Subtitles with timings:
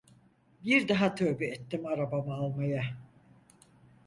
[0.65, 2.83] Bir daha tövbe ettim arabama almaya…